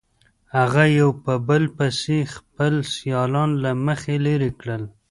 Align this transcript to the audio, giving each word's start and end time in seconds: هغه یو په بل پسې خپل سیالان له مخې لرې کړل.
هغه 0.57 0.83
یو 0.99 1.09
په 1.23 1.33
بل 1.47 1.63
پسې 1.77 2.17
خپل 2.35 2.73
سیالان 2.95 3.49
له 3.63 3.71
مخې 3.85 4.15
لرې 4.25 4.51
کړل. 4.59 4.83